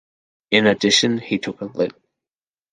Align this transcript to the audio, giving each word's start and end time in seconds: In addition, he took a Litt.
In 0.49 0.65
addition, 0.65 1.19
he 1.19 1.37
took 1.37 1.61
a 1.61 1.65
Litt. 1.65 1.93